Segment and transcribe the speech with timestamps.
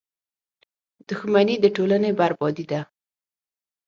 [1.07, 2.81] •دښمني د ټولنې بربادي ده.